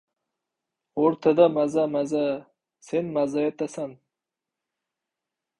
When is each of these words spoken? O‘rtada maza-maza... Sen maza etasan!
O‘rtada 1.01 1.45
maza-maza... 1.57 2.23
Sen 2.89 3.15
maza 3.19 3.47
etasan! 3.53 3.97